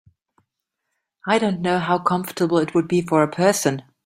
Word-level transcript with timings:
I 1.27 1.37
don’t 1.37 1.59
know 1.61 1.77
how 1.77 1.99
comfortable 1.99 2.57
it 2.57 2.73
would 2.73 2.87
be 2.87 3.03
for 3.03 3.21
a 3.21 3.29
person. 3.29 3.83